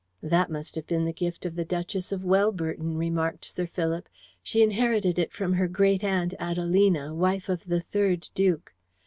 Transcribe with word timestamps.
"That 0.23 0.49
must 0.49 0.73
have 0.73 0.87
been 0.87 1.05
the 1.05 1.13
gift 1.13 1.45
of 1.45 1.53
the 1.53 1.63
Duchess 1.63 2.11
of 2.11 2.21
Welburton," 2.23 2.97
remarked 2.97 3.45
Sir 3.45 3.67
Philip. 3.67 4.09
"She 4.41 4.63
inherited 4.63 5.19
it 5.19 5.31
from 5.31 5.53
her 5.53 5.67
great 5.67 6.03
aunt, 6.03 6.33
Adelina, 6.39 7.13
wife 7.13 7.49
of 7.49 7.63
the 7.65 7.81
third 7.81 8.27
duke. 8.33 8.73